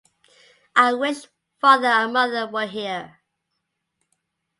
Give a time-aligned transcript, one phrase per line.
[0.75, 1.27] I wish
[1.59, 3.19] father and mother were here.